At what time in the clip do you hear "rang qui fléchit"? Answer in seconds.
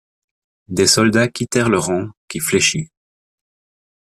1.77-2.89